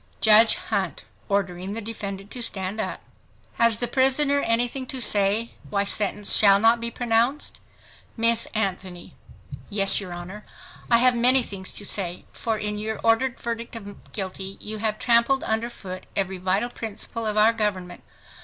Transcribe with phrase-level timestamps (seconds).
[0.19, 3.01] JUDGE HUNT (Ordering the defendant to stand up)
[3.59, 7.61] Has the prisoner anything to say why sentence shall not be pronounced?
[8.17, 10.43] Miss ANTHONY—Yes, your Honor,
[10.89, 14.97] I have many things to say; for in your ordered verdict of guilty, you have
[14.97, 18.01] trampled under foot every vital principle of our government.